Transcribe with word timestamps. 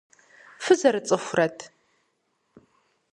Фызэрыцӏыхурэт? 0.63 1.57